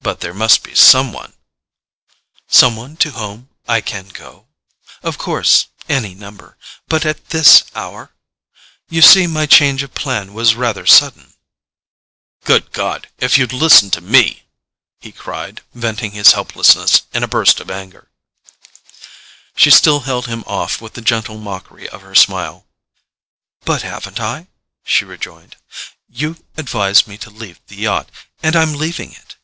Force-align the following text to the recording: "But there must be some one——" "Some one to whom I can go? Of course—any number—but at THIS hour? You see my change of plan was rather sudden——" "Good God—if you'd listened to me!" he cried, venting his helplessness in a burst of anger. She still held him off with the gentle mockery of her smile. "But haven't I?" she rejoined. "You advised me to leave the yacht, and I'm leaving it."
"But 0.00 0.20
there 0.20 0.32
must 0.32 0.62
be 0.62 0.74
some 0.76 1.12
one——" 1.12 1.32
"Some 2.46 2.76
one 2.76 2.96
to 2.98 3.10
whom 3.10 3.50
I 3.66 3.80
can 3.80 4.08
go? 4.08 4.46
Of 5.02 5.18
course—any 5.18 6.14
number—but 6.14 7.04
at 7.04 7.28
THIS 7.30 7.64
hour? 7.74 8.12
You 8.88 9.02
see 9.02 9.26
my 9.26 9.44
change 9.46 9.82
of 9.82 9.94
plan 9.94 10.32
was 10.32 10.54
rather 10.54 10.86
sudden——" 10.86 11.34
"Good 12.44 12.70
God—if 12.72 13.36
you'd 13.36 13.52
listened 13.52 13.92
to 13.94 14.00
me!" 14.00 14.44
he 15.00 15.10
cried, 15.12 15.62
venting 15.74 16.12
his 16.12 16.30
helplessness 16.32 17.02
in 17.12 17.22
a 17.24 17.28
burst 17.28 17.58
of 17.60 17.68
anger. 17.70 18.08
She 19.56 19.70
still 19.70 20.00
held 20.00 20.26
him 20.28 20.44
off 20.46 20.80
with 20.80 20.94
the 20.94 21.02
gentle 21.02 21.36
mockery 21.38 21.88
of 21.88 22.00
her 22.02 22.14
smile. 22.14 22.66
"But 23.62 23.82
haven't 23.82 24.20
I?" 24.20 24.46
she 24.84 25.04
rejoined. 25.04 25.56
"You 26.08 26.42
advised 26.56 27.08
me 27.08 27.18
to 27.18 27.30
leave 27.30 27.60
the 27.66 27.76
yacht, 27.76 28.10
and 28.44 28.54
I'm 28.56 28.74
leaving 28.74 29.12
it." 29.12 29.34